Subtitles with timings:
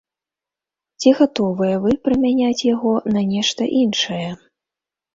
[1.03, 4.23] Ці гатовыя вы прамяняць яго на нешта іншае?